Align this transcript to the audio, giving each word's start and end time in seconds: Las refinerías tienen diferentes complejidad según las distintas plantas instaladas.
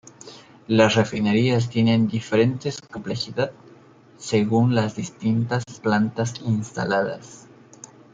Las 0.65 0.95
refinerías 0.95 1.69
tienen 1.69 2.07
diferentes 2.07 2.81
complejidad 2.81 3.51
según 4.17 4.73
las 4.73 4.95
distintas 4.95 5.63
plantas 5.79 6.41
instaladas. 6.43 7.45